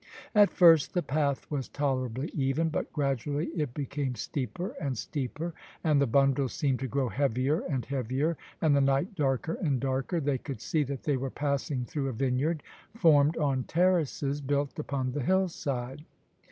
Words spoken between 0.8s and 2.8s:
the path was tolerably even,